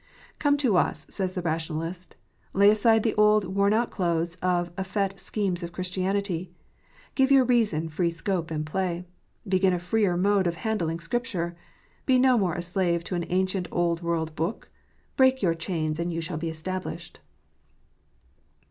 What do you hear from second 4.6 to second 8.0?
effete schemes of Christianity. Give your reason